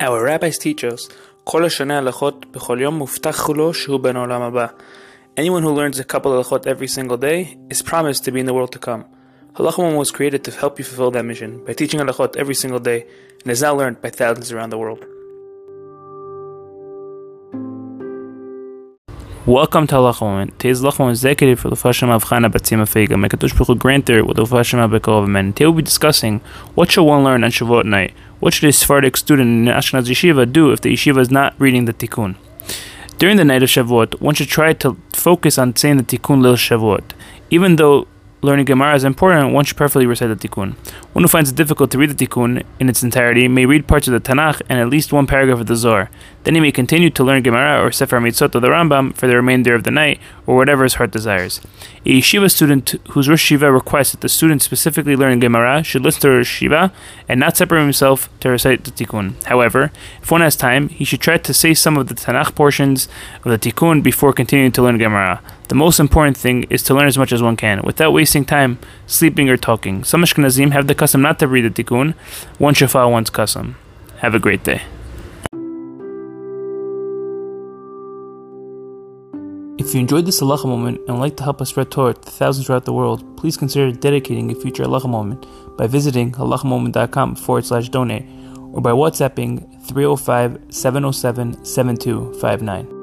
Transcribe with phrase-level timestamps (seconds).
[0.00, 1.12] Our rabbis teach us,
[1.44, 4.66] כל השנה הלכות בכל יום מובטח לו שהוא בן העולם הבא.
[5.36, 8.46] Anyone who learns a couple of halachot every single day is promised to be in
[8.46, 9.04] the world to come.
[9.54, 13.06] Halachah was created to help you fulfill that mission by teaching halachot every single day
[13.42, 15.04] and is now learned by thousands around the world.
[19.46, 20.58] Welcome to Halacha Moment.
[20.58, 23.18] Today's Halacha Moment is dedicated for the Fashem of Chana Batzima Feiga.
[23.18, 25.54] May Kadosh Baruch grant her with the Fashem of Bekov Men.
[25.54, 26.40] Today we'll be discussing
[26.74, 28.12] what should one learn on Shavuot night.
[28.43, 31.55] What should a Sephardic student in an Ashkenaz yeshiva do if the yeshiva is not
[31.59, 32.35] reading the Tikkun?
[33.17, 36.57] During the night of Shavuot, one should try to focus on saying the Tikkun Leil
[36.57, 37.03] Shavuot.
[37.49, 38.05] Even though
[38.43, 40.75] learning Gemara is important, one should preferably recite the Tikkun.
[41.13, 44.07] One who finds it difficult to read the Tikkun in its entirety may read parts
[44.07, 46.09] of the Tanakh and at least one paragraph of the Zohar.
[46.43, 49.35] Then he may continue to learn Gemara or Sefer Mitzvot of the Rambam for the
[49.35, 51.61] remainder of the night or whatever his heart desires.
[52.05, 56.21] A yeshiva student whose Rosh Yeshiva requests that the student specifically learn Gemara should listen
[56.21, 56.91] to Rosh Yeshiva
[57.29, 59.41] and not separate himself to recite the Tikkun.
[59.45, 59.91] However,
[60.21, 63.07] if one has time, he should try to say some of the Tanakh portions
[63.45, 65.41] of the Tikkun before continuing to learn Gemara.
[65.69, 68.79] The most important thing is to learn as much as one can, without wasting time
[69.07, 70.03] sleeping or talking.
[70.03, 72.13] Some Ashkenazim have the custom not to read the Tikkun.
[72.57, 73.77] One follow one's custom.
[74.17, 74.81] Have a great day.
[79.79, 82.31] If you enjoyed this halacha moment and would like to help us spread Torah to
[82.31, 85.45] thousands throughout the world, please consider dedicating a future halacha moment
[85.77, 88.25] by visiting halachamoment.com forward slash donate
[88.71, 93.02] or by WhatsApping 305 707 7259.